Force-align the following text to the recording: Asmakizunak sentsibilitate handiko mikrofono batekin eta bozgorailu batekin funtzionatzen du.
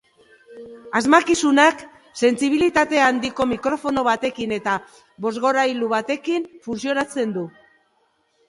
Asmakizunak 0.99 1.83
sentsibilitate 2.21 3.03
handiko 3.09 3.47
mikrofono 3.51 4.05
batekin 4.09 4.57
eta 4.59 4.79
bozgorailu 5.27 5.91
batekin 5.93 6.49
funtzionatzen 6.67 7.37
du. 7.39 7.47